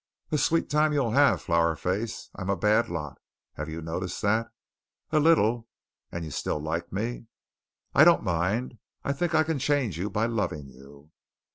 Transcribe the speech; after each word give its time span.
"A 0.31 0.37
sweet 0.39 0.67
time 0.67 0.93
you'll 0.93 1.11
have, 1.11 1.43
Flower 1.43 1.75
Face! 1.75 2.31
I'm 2.33 2.49
a 2.49 2.57
bad 2.57 2.89
lot. 2.89 3.19
Have 3.53 3.69
you 3.69 3.83
noticed 3.83 4.19
that?" 4.23 4.49
"A 5.11 5.19
little." 5.19 5.67
"And 6.11 6.25
you 6.25 6.31
still 6.31 6.59
like 6.59 6.91
me?" 6.91 7.27
"I 7.93 8.03
don't 8.03 8.23
mind. 8.23 8.79
I 9.03 9.13
think 9.13 9.35
I 9.35 9.43
can 9.43 9.59
change 9.59 9.99
you 9.99 10.09
by 10.09 10.25
loving 10.25 10.69
you." 10.69 11.11